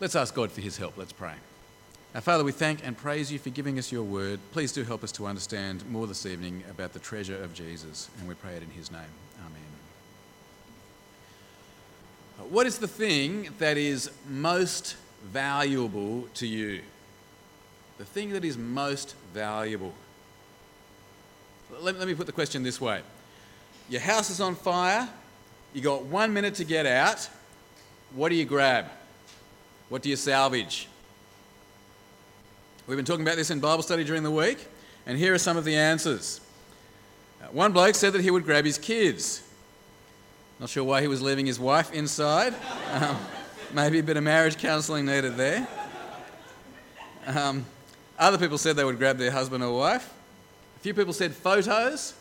[0.00, 0.96] Let's ask God for his help.
[0.96, 1.34] Let's pray.
[2.14, 4.38] Our Father, we thank and praise you for giving us your word.
[4.52, 8.28] Please do help us to understand more this evening about the treasure of Jesus, and
[8.28, 9.00] we pray it in his name.
[9.40, 9.60] Amen.
[12.48, 16.82] What is the thing that is most valuable to you?
[17.98, 19.92] The thing that is most valuable.
[21.80, 23.02] Let, me put the question this way
[23.88, 25.08] Your house is on fire,
[25.74, 27.28] you got one minute to get out.
[28.14, 28.86] What do you grab?
[29.88, 30.86] What do you salvage?
[32.86, 34.66] We've been talking about this in Bible study during the week,
[35.06, 36.42] and here are some of the answers.
[37.42, 39.42] Uh, one bloke said that he would grab his kids.
[40.60, 42.54] Not sure why he was leaving his wife inside.
[42.92, 43.16] Um,
[43.72, 45.66] maybe a bit of marriage counselling needed there.
[47.26, 47.64] Um,
[48.18, 50.12] other people said they would grab their husband or wife.
[50.76, 52.12] A few people said photos.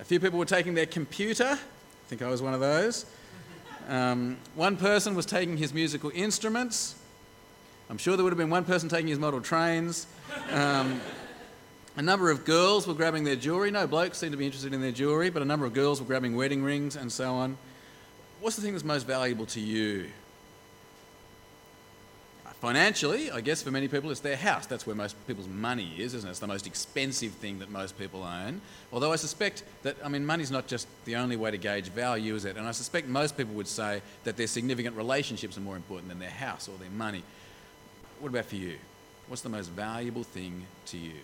[0.00, 1.50] A few people were taking their computer.
[1.52, 3.06] I think I was one of those.
[3.90, 6.94] Um, one person was taking his musical instruments.
[7.90, 10.06] I'm sure there would have been one person taking his model trains.
[10.52, 11.00] Um,
[11.96, 13.72] a number of girls were grabbing their jewellery.
[13.72, 16.06] No blokes seemed to be interested in their jewellery, but a number of girls were
[16.06, 17.58] grabbing wedding rings and so on.
[18.40, 20.08] What's the thing that's most valuable to you?
[22.60, 24.66] Financially, I guess for many people, it's their house.
[24.66, 26.30] That's where most people's money is, isn't it?
[26.30, 28.60] It's the most expensive thing that most people own.
[28.92, 32.34] Although I suspect that, I mean, money's not just the only way to gauge value,
[32.34, 32.58] is it?
[32.58, 36.18] And I suspect most people would say that their significant relationships are more important than
[36.18, 37.22] their house or their money.
[38.18, 38.76] What about for you?
[39.28, 41.14] What's the most valuable thing to you?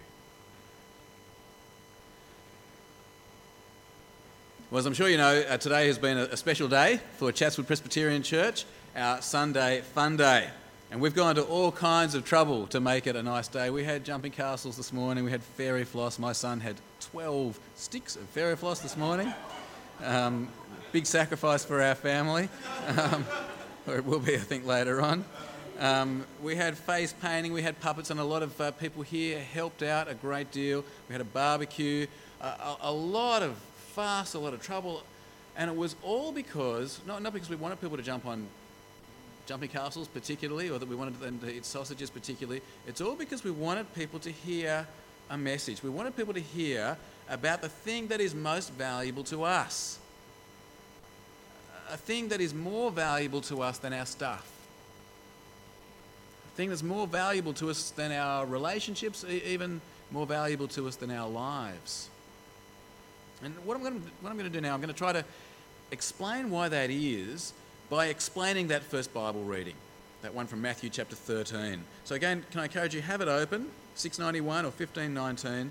[4.71, 7.31] Well, as I'm sure you know, uh, today has been a, a special day for
[7.31, 8.65] Chatswood Presbyterian Church,
[8.97, 10.49] our Sunday fun day.
[10.97, 13.69] And we've gone to all kinds of trouble to make it a nice day.
[13.69, 16.19] We had jumping castles this morning, we had fairy floss.
[16.19, 19.31] My son had 12 sticks of fairy floss this morning.
[20.03, 20.49] Um,
[20.93, 22.49] big sacrifice for our family,
[22.97, 23.27] um,
[23.87, 25.27] or it will be, I think, later on.
[25.81, 29.39] Um, we had face painting, we had puppets, and a lot of uh, people here
[29.39, 30.83] helped out a great deal.
[31.11, 32.07] We had a barbecue,
[32.41, 33.59] uh, a, a, lot of
[33.93, 35.03] fuss, a lot of trouble,
[35.59, 38.47] and it was all because, not, not because we wanted people to jump on
[39.47, 42.61] jumping castles particularly, or that we wanted them to eat sausages particularly.
[42.87, 44.87] It's all because we wanted people to hear
[45.31, 45.83] a message.
[45.83, 46.97] We wanted people to hear
[47.29, 49.99] about the thing that is most valuable to us.
[51.91, 54.51] A thing that is more valuable to us than our stuff.
[56.53, 59.81] A thing that's more valuable to us than our relationships, even
[60.11, 62.09] more valuable to us than our lives.
[63.43, 65.13] And what I'm going to, what I'm going to do now, I'm going to try
[65.13, 65.25] to
[65.91, 67.53] explain why that is
[67.89, 69.75] by explaining that first Bible reading,
[70.23, 71.83] that one from Matthew chapter 13.
[72.05, 75.71] So, again, can I encourage you, have it open, 691 or 1519.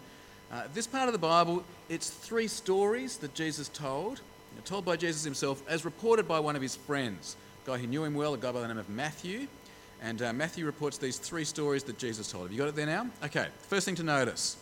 [0.52, 4.22] Uh, this part of the Bible, it's three stories that Jesus told,
[4.64, 8.04] told by Jesus himself, as reported by one of his friends, a guy who knew
[8.04, 9.48] him well, a guy by the name of Matthew.
[10.02, 12.46] And uh, Matthew reports these three stories that Jesus told.
[12.46, 13.08] Have you got it there now?
[13.24, 14.58] Okay, first thing to notice.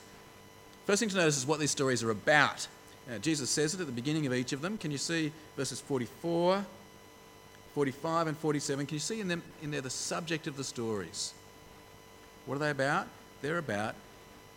[0.86, 2.68] First thing to notice is what these stories are about.
[3.10, 4.78] Uh, Jesus says it at the beginning of each of them.
[4.78, 6.66] Can you see verses 44,
[7.74, 11.34] 45 and 47, can you see in, them, in there the subject of the stories?
[12.46, 13.08] What are they about?
[13.42, 13.96] They're about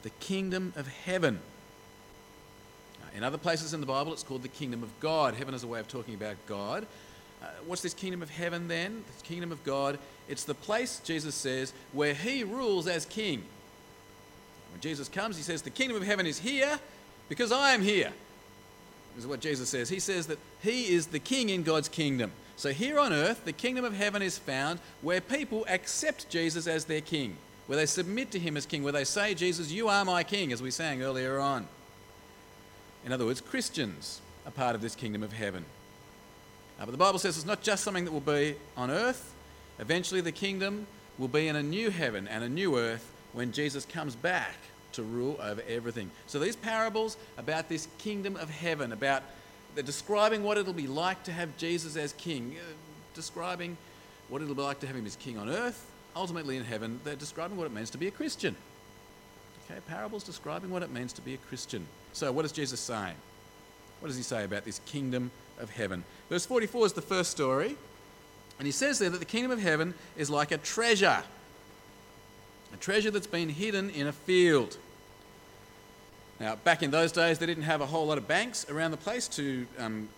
[0.02, 1.40] the kingdom of heaven.
[3.16, 5.34] In other places in the Bible, it's called the kingdom of God.
[5.34, 6.86] Heaven is a way of talking about God.
[7.42, 9.02] Uh, what's this kingdom of heaven then?
[9.18, 9.98] The kingdom of God.
[10.28, 13.42] It's the place, Jesus says, where he rules as king.
[14.72, 16.78] When Jesus comes, he says, The kingdom of heaven is here
[17.30, 18.12] because I am here.
[19.14, 19.88] This is what Jesus says.
[19.88, 22.30] He says that he is the king in God's kingdom.
[22.56, 26.86] So here on earth, the kingdom of heaven is found where people accept Jesus as
[26.86, 27.36] their king,
[27.66, 30.52] where they submit to him as king, where they say, Jesus, you are my king,
[30.52, 31.66] as we sang earlier on.
[33.04, 35.66] In other words, Christians are part of this kingdom of heaven.
[36.80, 39.34] Uh, but the Bible says it's not just something that will be on earth.
[39.78, 40.86] Eventually, the kingdom
[41.18, 44.56] will be in a new heaven and a new earth when Jesus comes back
[44.92, 46.10] to rule over everything.
[46.26, 49.22] So these parables about this kingdom of heaven, about
[49.76, 52.72] they're describing what it'll be like to have Jesus as king, uh,
[53.14, 53.76] describing
[54.28, 55.86] what it'll be like to have him as king on earth,
[56.16, 56.98] ultimately in heaven.
[57.04, 58.56] They're describing what it means to be a Christian.
[59.70, 61.86] Okay, parables describing what it means to be a Christian.
[62.14, 63.16] So, what is Jesus saying?
[64.00, 65.30] What does he say about this kingdom
[65.60, 66.04] of heaven?
[66.30, 67.76] Verse 44 is the first story,
[68.58, 71.22] and he says there that the kingdom of heaven is like a treasure,
[72.72, 74.78] a treasure that's been hidden in a field.
[76.38, 78.98] Now, back in those days, they didn't have a whole lot of banks around the
[78.98, 80.08] place to, um,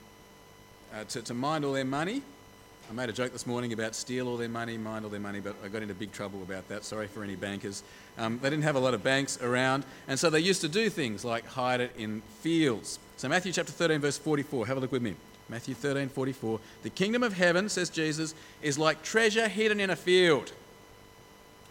[0.93, 2.23] uh, to, to mind all their money.
[2.91, 5.41] I made a joke this morning about steal all their money, mind all their money,
[5.41, 6.85] but I got into big trouble about that.
[6.85, 7.83] Sorry for any bankers.
[8.17, 10.89] Um, they didn't have a lot of banks around, and so they used to do
[10.89, 12.99] things like hide it in fields.
[13.19, 15.15] So, Matthew chapter 13, verse 44, have a look with me.
[15.49, 16.61] Matthew 13, 44.
[16.83, 20.53] The kingdom of heaven, says Jesus, is like treasure hidden in a field.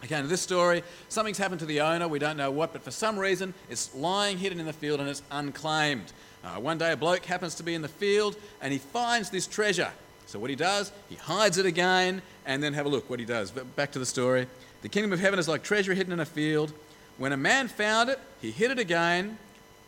[0.02, 2.90] Again, in this story, something's happened to the owner, we don't know what, but for
[2.90, 6.12] some reason it's lying hidden in the field and it's unclaimed.
[6.44, 9.46] Uh, one day a bloke happens to be in the field and he finds this
[9.46, 9.90] treasure.
[10.26, 13.24] So what he does, he hides it again and then have a look what he
[13.24, 13.50] does.
[13.50, 14.46] But Back to the story.
[14.82, 16.72] The kingdom of heaven is like treasure hidden in a field.
[17.16, 19.38] When a man found it, he hid it again,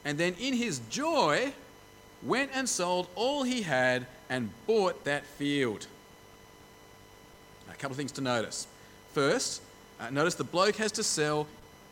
[0.05, 1.53] and then in his joy
[2.23, 5.87] went and sold all he had and bought that field.
[7.71, 8.67] A couple of things to notice.
[9.13, 9.63] First,
[10.01, 11.47] uh, notice the bloke has to sell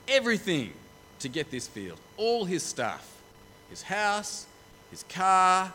[0.06, 0.72] everything
[1.20, 3.14] to get this field, all his stuff
[3.70, 4.46] his house,
[4.90, 5.72] his car,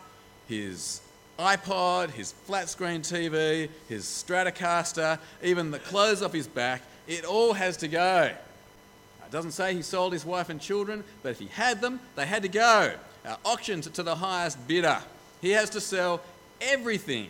[0.47, 1.01] his
[1.37, 6.81] iPod, his flat screen TV, his Stratocaster, even the clothes off his back.
[7.07, 8.23] It all has to go.
[8.23, 12.25] It doesn't say he sold his wife and children, but if he had them, they
[12.25, 12.93] had to go.
[13.25, 14.99] Uh, auctioned to the highest bidder.
[15.41, 16.21] He has to sell
[16.61, 17.29] everything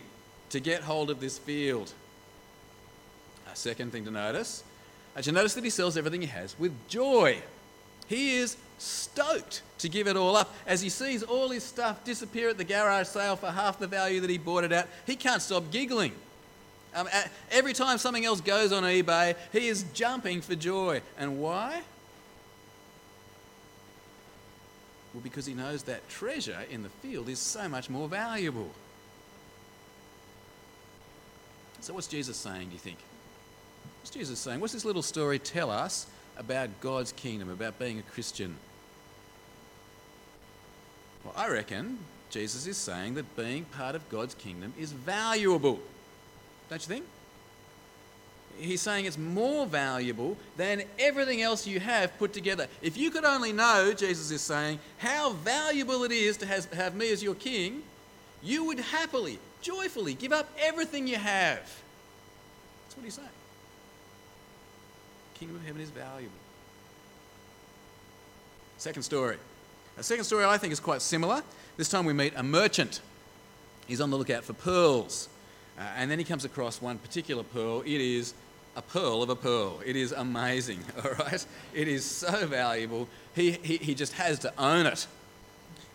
[0.50, 1.92] to get hold of this field.
[3.52, 4.64] A second thing to notice
[5.16, 7.38] as you notice that he sells everything he has with joy.
[8.06, 10.54] He is stoked to give it all up.
[10.66, 14.20] As he sees all his stuff disappear at the garage sale for half the value
[14.20, 16.12] that he bought it at, he can't stop giggling.
[16.94, 17.08] Um,
[17.50, 21.00] every time something else goes on eBay, he is jumping for joy.
[21.18, 21.82] And why?
[25.12, 28.70] Well, because he knows that treasure in the field is so much more valuable.
[31.80, 32.98] So, what's Jesus saying, do you think?
[34.04, 34.60] What's Jesus saying?
[34.60, 36.06] What's this little story tell us
[36.36, 38.54] about God's kingdom, about being a Christian?
[41.24, 41.96] Well, I reckon
[42.28, 45.80] Jesus is saying that being part of God's kingdom is valuable.
[46.68, 47.06] Don't you think?
[48.58, 52.66] He's saying it's more valuable than everything else you have put together.
[52.82, 57.10] If you could only know, Jesus is saying, how valuable it is to have, me
[57.10, 57.82] as your king,
[58.42, 61.62] you would happily, joyfully give up everything you have.
[62.84, 63.28] That's what he's saying
[65.34, 66.36] kingdom of heaven is valuable.
[68.78, 69.36] Second story.
[69.96, 71.42] A second story I think is quite similar.
[71.76, 73.00] This time we meet a merchant.
[73.86, 75.28] He's on the lookout for pearls.
[75.78, 77.82] Uh, and then he comes across one particular pearl.
[77.82, 78.34] It is
[78.76, 79.80] a pearl of a pearl.
[79.84, 81.46] It is amazing, all right?
[81.72, 83.08] It is so valuable.
[83.34, 85.06] He, he, he just has to own it.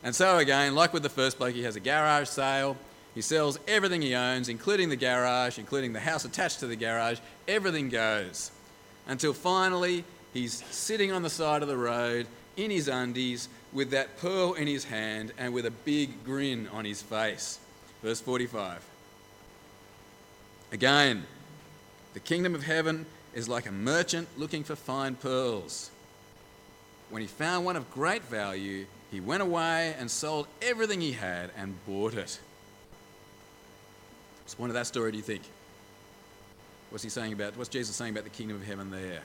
[0.03, 2.77] And so, again, like with the first bloke, he has a garage sale.
[3.15, 7.19] He sells everything he owns, including the garage, including the house attached to the garage.
[7.47, 8.51] Everything goes
[9.09, 14.17] until finally he's sitting on the side of the road in his undies with that
[14.19, 17.59] pearl in his hand and with a big grin on his face.
[18.03, 18.85] Verse 45.
[20.71, 21.25] Again,
[22.13, 25.89] the kingdom of heaven is like a merchant looking for fine pearls.
[27.09, 31.49] When he found one of great value, he went away and sold everything he had
[31.57, 32.39] and bought it.
[34.43, 35.41] What's the point of that story, do you think?
[36.89, 39.21] What's he saying about, what's Jesus saying about the kingdom of heaven there?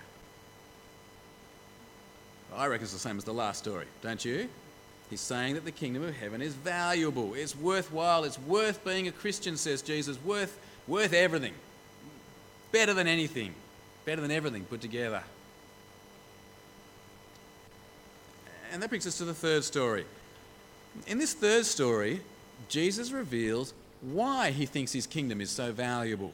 [2.55, 4.49] I reckon it's the same as the last story, don't you?
[5.11, 9.13] He's saying that the kingdom of heaven is valuable, it's worthwhile, it's worth being a
[9.13, 11.55] Christian, says Jesus, worth, worth everything.
[12.73, 13.55] Better than anything,
[14.05, 15.23] better than everything put together.
[18.73, 20.05] And that brings us to the third story.
[21.07, 22.21] In this third story,
[22.69, 26.33] Jesus reveals why he thinks his kingdom is so valuable.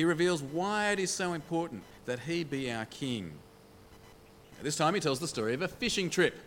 [0.00, 3.32] He reveals why it is so important that he be our king.
[4.62, 6.38] This time he tells the story of a fishing trip.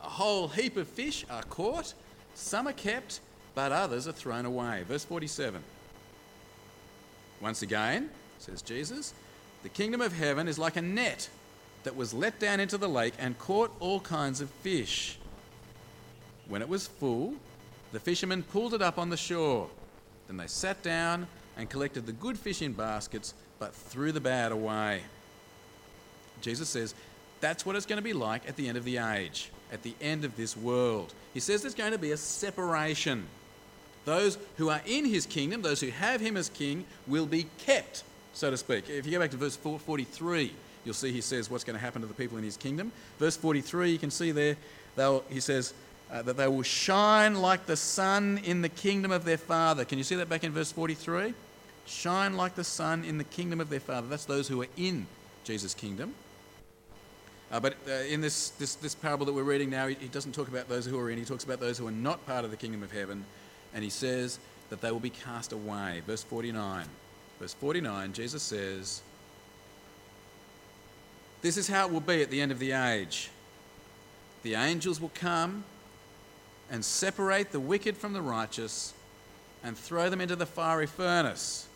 [0.00, 1.92] A whole heap of fish are caught,
[2.34, 3.18] some are kept,
[3.56, 4.84] but others are thrown away.
[4.86, 5.60] Verse 47.
[7.40, 9.12] Once again, says Jesus,
[9.64, 11.28] the kingdom of heaven is like a net
[11.82, 15.18] that was let down into the lake and caught all kinds of fish.
[16.46, 17.34] When it was full,
[17.90, 19.68] the fishermen pulled it up on the shore.
[20.28, 24.52] Then they sat down and collected the good fish in baskets, but threw the bad
[24.52, 25.02] away.
[26.40, 26.94] Jesus says
[27.40, 29.94] that's what it's going to be like at the end of the age, at the
[30.00, 31.12] end of this world.
[31.32, 33.26] He says there's going to be a separation.
[34.04, 38.04] Those who are in his kingdom, those who have him as king, will be kept,
[38.32, 38.88] so to speak.
[38.88, 40.52] If you go back to verse 43,
[40.84, 42.92] you'll see he says what's going to happen to the people in his kingdom.
[43.18, 44.56] Verse 43, you can see there,
[45.30, 45.72] he says,
[46.10, 49.84] uh, that they will shine like the sun in the kingdom of their Father.
[49.84, 51.34] Can you see that back in verse 43?
[51.86, 54.06] Shine like the sun in the kingdom of their Father.
[54.06, 55.06] That's those who are in
[55.44, 56.14] Jesus' kingdom.
[57.52, 60.32] Uh, but uh, in this, this, this parable that we're reading now, he, he doesn't
[60.32, 62.50] talk about those who are in, he talks about those who are not part of
[62.50, 63.24] the kingdom of heaven.
[63.74, 64.38] And he says
[64.70, 66.02] that they will be cast away.
[66.06, 66.86] Verse 49.
[67.38, 69.02] Verse 49, Jesus says,
[71.42, 73.30] This is how it will be at the end of the age.
[74.42, 75.64] The angels will come
[76.70, 78.94] and separate the wicked from the righteous
[79.62, 81.66] and throw them into the fiery furnace,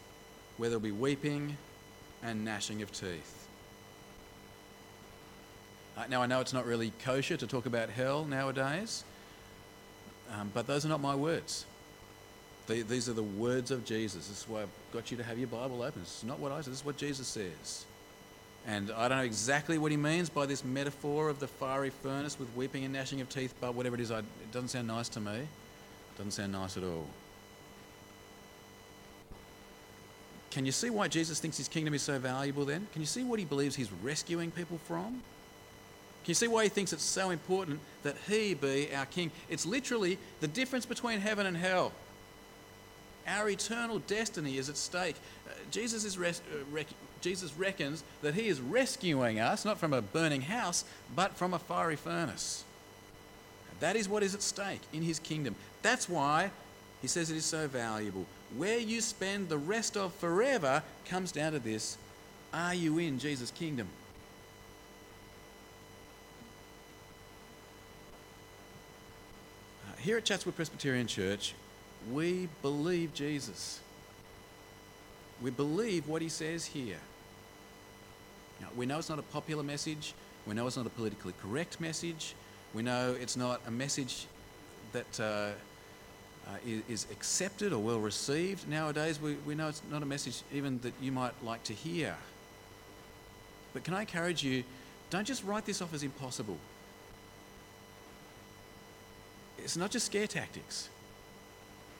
[0.58, 1.56] where there'll be weeping
[2.22, 3.46] and gnashing of teeth.
[5.96, 9.04] Uh, now, I know it's not really kosher to talk about hell nowadays,
[10.32, 11.64] um, but those are not my words.
[12.66, 14.28] The, these are the words of Jesus.
[14.28, 16.02] This is why I've got you to have your Bible open.
[16.02, 17.86] This is not what I say, this is what Jesus says.
[18.66, 22.38] And I don't know exactly what he means by this metaphor of the fiery furnace
[22.38, 25.08] with weeping and gnashing of teeth, but whatever it is, I, it doesn't sound nice
[25.10, 25.36] to me.
[25.36, 27.06] It doesn't sound nice at all.
[30.50, 32.86] Can you see why Jesus thinks his kingdom is so valuable then?
[32.92, 35.22] Can you see what he believes he's rescuing people from?
[36.24, 39.30] Can you see why he thinks it's so important that he be our king?
[39.48, 41.92] It's literally the difference between heaven and hell.
[43.26, 45.16] Our eternal destiny is at stake.
[45.46, 46.86] Uh, Jesus, is res- uh, rec-
[47.20, 51.58] Jesus reckons that he is rescuing us, not from a burning house, but from a
[51.58, 52.64] fiery furnace.
[53.80, 55.54] That is what is at stake in his kingdom.
[55.82, 56.50] That's why
[57.02, 58.26] he says it is so valuable.
[58.56, 61.98] Where you spend the rest of forever comes down to this
[62.52, 63.88] are you in Jesus' kingdom?
[69.86, 71.54] Uh, here at Chatswood Presbyterian Church,
[72.10, 73.80] we believe Jesus.
[75.42, 76.98] We believe what he says here.
[78.60, 80.14] Now, we know it's not a popular message.
[80.46, 82.34] We know it's not a politically correct message.
[82.72, 84.26] We know it's not a message
[84.92, 85.52] that uh, uh,
[86.48, 89.20] Uh, is, is accepted or well received nowadays.
[89.20, 92.16] We, we know it's not a message even that you might like to hear.
[93.74, 94.64] But can I encourage you,
[95.10, 96.56] don't just write this off as impossible.
[99.58, 100.88] It's not just scare tactics.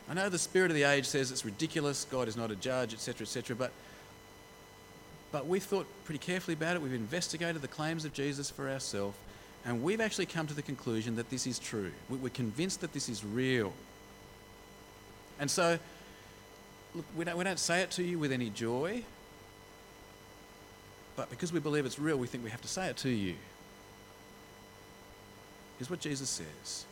[0.08, 2.94] I know the spirit of the age says it's ridiculous, God is not a judge,
[2.94, 3.70] etc., etc., but,
[5.30, 6.80] but we've thought pretty carefully about it.
[6.80, 9.18] We've investigated the claims of Jesus for ourselves,
[9.66, 11.92] and we've actually come to the conclusion that this is true.
[12.08, 13.74] We're convinced that this is real.
[15.38, 15.78] And so,
[16.94, 19.02] look, we don't, we don't say it to you with any joy,
[21.16, 23.34] but because we believe it's real, we think we have to say it to you.
[25.78, 26.86] Here's what Jesus says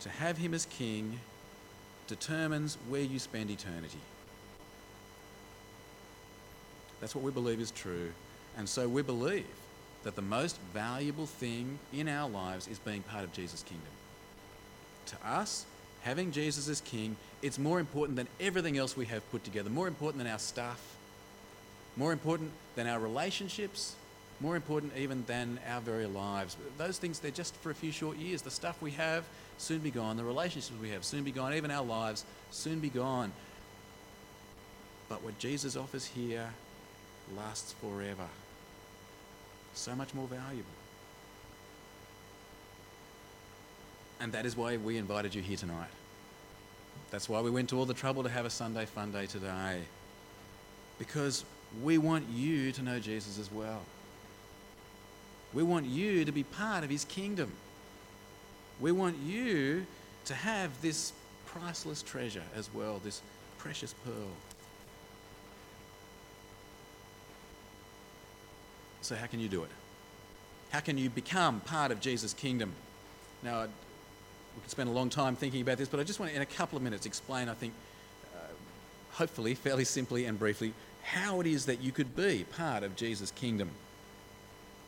[0.00, 1.20] To have him as king
[2.06, 4.00] determines where you spend eternity.
[7.00, 8.12] That's what we believe is true.
[8.58, 9.46] And so we believe
[10.02, 13.86] that the most valuable thing in our lives is being part of Jesus' kingdom.
[15.06, 15.66] To us,
[16.02, 19.88] having Jesus as king, it's more important than everything else we have put together, more
[19.88, 20.80] important than our stuff,
[21.96, 23.96] more important than our relationships,
[24.40, 26.56] more important even than our very lives.
[26.78, 28.42] Those things, they're just for a few short years.
[28.42, 29.24] The stuff we have,
[29.58, 30.16] soon be gone.
[30.16, 31.52] The relationships we have, soon be gone.
[31.52, 33.32] Even our lives, soon be gone.
[35.08, 36.50] But what Jesus offers here
[37.36, 38.28] lasts forever.
[39.74, 40.79] So much more valuable.
[44.20, 45.88] And that is why we invited you here tonight.
[47.10, 49.80] That's why we went to all the trouble to have a Sunday fun day today.
[50.98, 51.44] Because
[51.82, 53.80] we want you to know Jesus as well.
[55.52, 57.50] We want you to be part of his kingdom.
[58.78, 59.86] We want you
[60.26, 61.12] to have this
[61.46, 63.22] priceless treasure as well, this
[63.58, 64.30] precious pearl.
[69.00, 69.70] So, how can you do it?
[70.70, 72.72] How can you become part of Jesus' kingdom?
[73.42, 73.66] Now,
[74.54, 76.42] we could spend a long time thinking about this, but I just want to, in
[76.42, 77.72] a couple of minutes, explain, I think,
[78.34, 78.38] uh,
[79.12, 83.30] hopefully, fairly simply and briefly, how it is that you could be part of Jesus'
[83.30, 83.70] kingdom.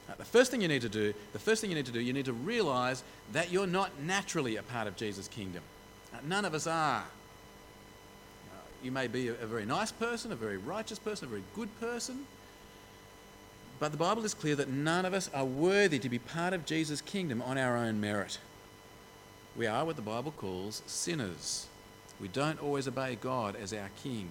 [0.09, 2.01] Uh, the first thing you need to do, the first thing you need to do,
[2.01, 3.03] you need to realize
[3.33, 5.63] that you're not naturally a part of Jesus' kingdom.
[6.13, 7.01] Uh, none of us are.
[7.01, 11.45] Uh, you may be a, a very nice person, a very righteous person, a very
[11.55, 12.27] good person.
[13.79, 16.67] But the Bible is clear that none of us are worthy to be part of
[16.67, 18.39] Jesus' kingdom on our own merit.
[19.57, 21.67] We are what the Bible calls sinners.
[22.21, 24.31] We don't always obey God as our King.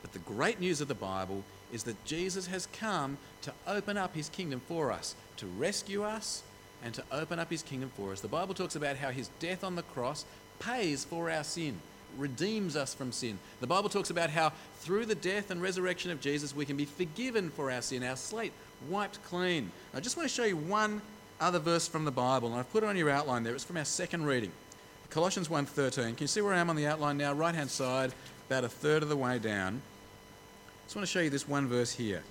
[0.00, 4.14] But the great news of the Bible is that Jesus has come to open up
[4.14, 6.42] his kingdom for us, to rescue us,
[6.82, 8.20] and to open up his kingdom for us.
[8.20, 10.24] The Bible talks about how his death on the cross
[10.58, 11.78] pays for our sin,
[12.16, 13.38] redeems us from sin.
[13.60, 16.84] The Bible talks about how through the death and resurrection of Jesus, we can be
[16.84, 18.52] forgiven for our sin, our slate
[18.88, 19.70] wiped clean.
[19.94, 21.02] I just want to show you one
[21.40, 23.54] other verse from the Bible, and I've put it on your outline there.
[23.54, 24.52] It's from our second reading.
[25.10, 25.94] Colossians 1.13.
[25.94, 27.32] Can you see where I am on the outline now?
[27.32, 28.12] Right hand side,
[28.48, 29.82] about a third of the way down.
[29.82, 32.22] I just want to show you this one verse here.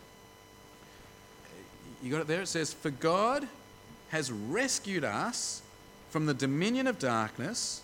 [2.02, 2.42] You got it there?
[2.42, 3.48] It says, For God
[4.10, 5.62] has rescued us
[6.10, 7.82] from the dominion of darkness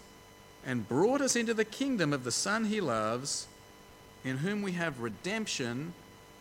[0.65, 3.47] and brought us into the kingdom of the Son he loves,
[4.25, 5.93] in whom we have redemption,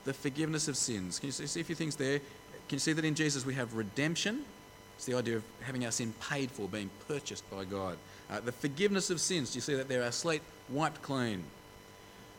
[0.05, 1.19] the forgiveness of sins.
[1.19, 2.19] Can you see a few things there?
[2.19, 4.45] Can you see that in Jesus we have redemption?
[4.97, 7.99] It's the idea of having our sin paid for, being purchased by God.
[8.31, 10.03] Uh, the forgiveness of sins, do you see that there?
[10.03, 11.45] Our slate wiped clean.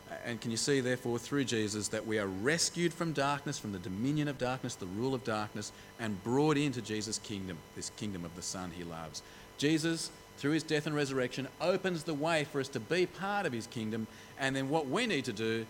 [0.10, 3.74] Uh, and can you see, therefore, through Jesus, that we are rescued from darkness, from
[3.74, 8.26] the dominion of darkness, the rule of darkness, and brought into Jesus' kingdom, this kingdom
[8.26, 9.22] of the Son he loves.
[9.58, 13.54] Jesus, through his death and resurrection, opens the way for us to be part of
[13.54, 14.08] his kingdom.
[14.40, 15.66] And then what we need to do,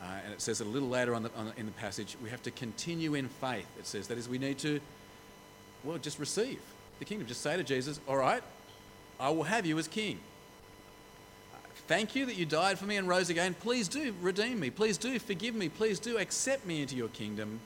[0.00, 2.30] uh, and it says it a little later on, the, on in the passage, we
[2.30, 3.66] have to continue in faith.
[3.78, 4.80] It says that is, we need to,
[5.86, 6.60] well, just receive
[6.98, 7.26] the kingdom.
[7.26, 8.42] Just say to Jesus, All right,
[9.20, 10.18] I will have you as king.
[11.88, 13.54] Thank you that you died for me and rose again.
[13.54, 14.70] Please do redeem me.
[14.70, 15.68] Please do forgive me.
[15.68, 17.60] Please do accept me into your kingdom.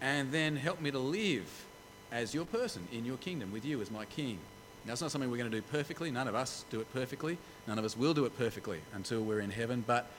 [0.00, 1.64] And then help me to live
[2.10, 4.38] as your person in your kingdom with you as my king.
[4.84, 6.10] Now, it's not something we're going to do perfectly.
[6.10, 7.38] None of us do it perfectly.
[7.68, 9.84] None of us will do it perfectly until we're in heaven.
[9.86, 10.10] But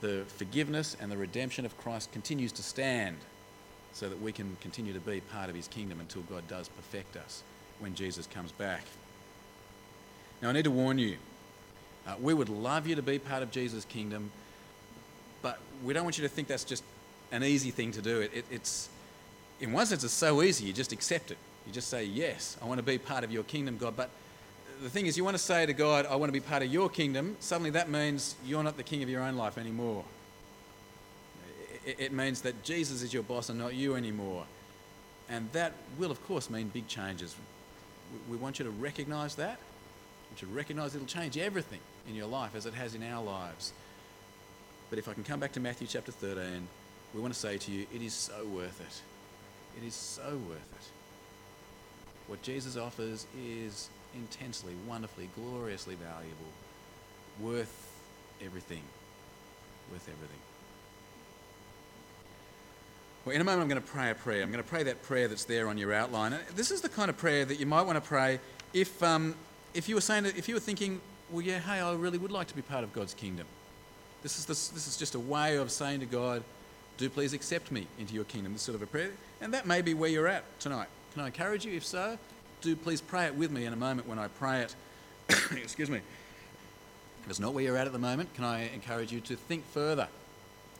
[0.00, 3.16] the forgiveness and the redemption of Christ continues to stand
[3.92, 7.16] so that we can continue to be part of his kingdom until God does perfect
[7.16, 7.42] us
[7.78, 8.82] when Jesus comes back.
[10.40, 11.16] Now, I need to warn you
[12.06, 14.30] uh, we would love you to be part of Jesus' kingdom,
[15.42, 16.82] but we don't want you to think that's just
[17.32, 18.20] an easy thing to do.
[18.20, 18.88] It, it, it's,
[19.60, 21.38] in one sense, it's so easy, you just accept it.
[21.66, 23.94] You just say, Yes, I want to be part of your kingdom, God.
[23.94, 24.08] But
[24.82, 26.72] the thing is, you want to say to God, I want to be part of
[26.72, 30.04] your kingdom, suddenly that means you're not the king of your own life anymore.
[31.88, 34.44] It, means that Jesus is your boss and not you anymore.
[35.30, 37.34] And that will, of course, mean big changes.
[38.30, 39.58] We want you to recognize that.
[39.58, 43.02] We want you to recognize it'll change everything in your life as it has in
[43.02, 43.72] our lives.
[44.90, 46.68] But if I can come back to Matthew chapter 13,
[47.14, 49.82] we want to say to you, it is so worth it.
[49.82, 50.88] It is so worth it.
[52.26, 56.52] What Jesus offers is intensely, wonderfully, gloriously valuable,
[57.40, 57.90] worth
[58.44, 58.82] everything.
[59.90, 60.47] Worth everything.
[63.28, 64.42] Well, in a moment, I'm going to pray a prayer.
[64.42, 66.34] I'm going to pray that prayer that's there on your outline.
[66.56, 68.40] This is the kind of prayer that you might want to pray
[68.72, 69.34] if, um,
[69.74, 70.98] if you were saying, if you were thinking,
[71.30, 73.46] well, yeah, hey, I really would like to be part of God's kingdom.
[74.22, 76.42] This is, this, this is just a way of saying to God,
[76.96, 79.10] do please accept me into your kingdom, this sort of a prayer.
[79.42, 80.88] And that may be where you're at tonight.
[81.12, 81.74] Can I encourage you?
[81.74, 82.16] If so,
[82.62, 84.74] do please pray it with me in a moment when I pray it.
[85.52, 86.00] Excuse me.
[87.24, 89.66] If it's not where you're at at the moment, can I encourage you to think
[89.66, 90.08] further?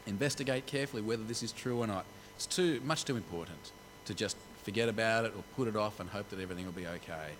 [0.06, 2.06] Investigate carefully whether this is true or not.
[2.38, 3.72] It's too much too important
[4.04, 6.86] to just forget about it or put it off and hope that everything will be
[6.86, 7.30] okay.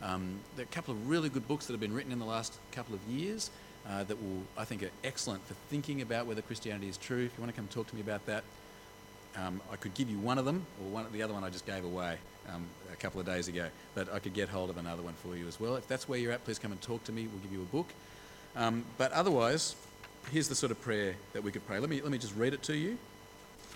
[0.00, 2.26] Um, there are a couple of really good books that have been written in the
[2.26, 3.50] last couple of years
[3.88, 7.24] uh, that will, I think, are excellent for thinking about whether Christianity is true.
[7.24, 8.44] If you want to come talk to me about that,
[9.36, 11.66] um, I could give you one of them, or one, the other one I just
[11.66, 12.16] gave away
[12.54, 13.66] um, a couple of days ago.
[13.96, 15.74] But I could get hold of another one for you as well.
[15.74, 17.26] If that's where you're at, please come and talk to me.
[17.26, 17.88] We'll give you a book.
[18.54, 19.74] Um, but otherwise,
[20.30, 21.80] here's the sort of prayer that we could pray.
[21.80, 22.96] Let me, let me just read it to you.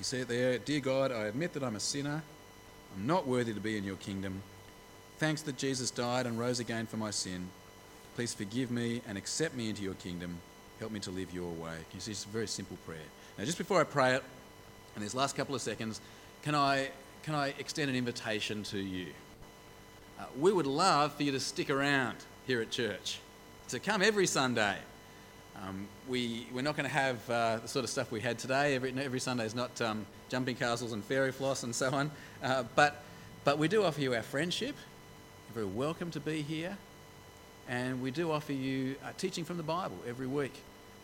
[0.00, 0.56] You see it there.
[0.56, 2.22] Dear God, I admit that I'm a sinner.
[2.96, 4.40] I'm not worthy to be in your kingdom.
[5.18, 7.46] Thanks that Jesus died and rose again for my sin.
[8.14, 10.38] Please forgive me and accept me into your kingdom.
[10.78, 11.74] Help me to live your way.
[11.92, 12.96] You see, it's a very simple prayer.
[13.36, 14.24] Now, just before I pray it,
[14.96, 16.00] in these last couple of seconds,
[16.40, 16.88] can I,
[17.22, 19.08] can I extend an invitation to you?
[20.18, 23.18] Uh, we would love for you to stick around here at church,
[23.68, 24.78] to come every Sunday.
[25.56, 28.74] Um, we, we're not going to have uh, the sort of stuff we had today.
[28.74, 32.10] Every, every Sunday is not um, jumping castles and fairy floss and so on.
[32.42, 33.02] Uh, but,
[33.44, 34.74] but we do offer you our friendship.
[35.48, 36.76] You're very welcome to be here.
[37.68, 40.54] And we do offer you uh, teaching from the Bible every week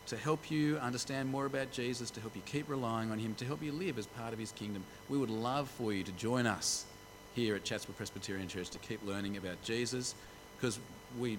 [0.06, 3.44] to help you understand more about Jesus, to help you keep relying on Him, to
[3.44, 4.84] help you live as part of His kingdom.
[5.08, 6.84] We would love for you to join us
[7.34, 10.14] here at Chatswood Presbyterian Church to keep learning about Jesus
[10.56, 10.78] because
[11.18, 11.38] we,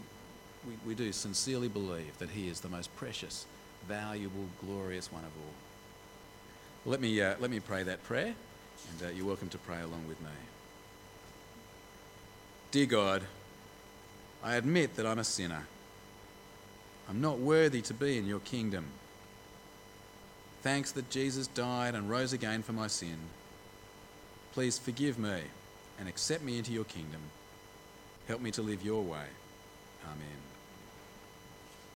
[0.66, 3.46] we, we do sincerely believe that He is the most precious,
[3.88, 5.54] valuable, glorious one of all.
[6.86, 9.82] Well, let, me, uh, let me pray that prayer, and uh, you're welcome to pray
[9.82, 10.30] along with me.
[12.72, 13.24] Dear God,
[14.44, 15.66] I admit that I'm a sinner.
[17.10, 18.86] I'm not worthy to be in your kingdom.
[20.62, 23.18] Thanks that Jesus died and rose again for my sin.
[24.52, 25.42] Please forgive me
[26.00, 27.22] and accept me into your kingdom.
[28.28, 29.26] Help me to live your way.
[30.08, 30.57] Amen.